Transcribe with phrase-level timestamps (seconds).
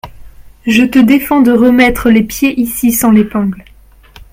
[0.65, 3.63] Je te défends de remettre les pieds ici sans l’épingle!